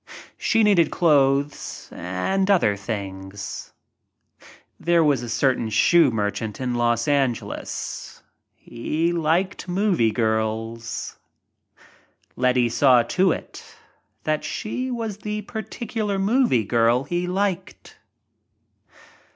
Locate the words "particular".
15.43-16.17